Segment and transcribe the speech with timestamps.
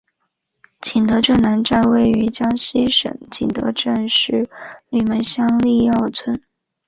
[0.81, 4.49] 景德镇南站位于江西省景德镇市
[4.89, 6.41] 吕蒙乡历尧村。